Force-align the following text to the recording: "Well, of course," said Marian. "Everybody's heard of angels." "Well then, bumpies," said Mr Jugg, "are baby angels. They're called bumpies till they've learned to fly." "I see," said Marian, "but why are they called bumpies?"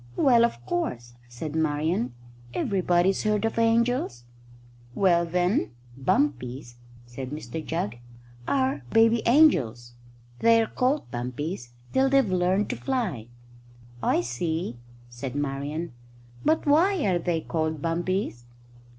"Well, 0.17 0.43
of 0.45 0.65
course," 0.65 1.13
said 1.29 1.55
Marian. 1.55 2.15
"Everybody's 2.55 3.21
heard 3.21 3.45
of 3.45 3.59
angels." 3.59 4.23
"Well 4.95 5.27
then, 5.27 5.73
bumpies," 5.95 6.77
said 7.05 7.29
Mr 7.29 7.63
Jugg, 7.63 7.97
"are 8.47 8.81
baby 8.89 9.21
angels. 9.27 9.93
They're 10.39 10.65
called 10.65 11.11
bumpies 11.11 11.73
till 11.93 12.09
they've 12.09 12.27
learned 12.27 12.71
to 12.71 12.75
fly." 12.77 13.27
"I 14.01 14.21
see," 14.21 14.79
said 15.07 15.35
Marian, 15.35 15.93
"but 16.43 16.65
why 16.65 17.05
are 17.05 17.19
they 17.19 17.39
called 17.39 17.79
bumpies?" 17.79 18.45